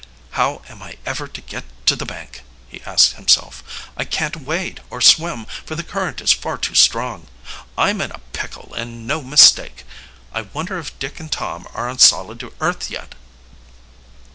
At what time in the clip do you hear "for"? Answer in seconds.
5.63-5.75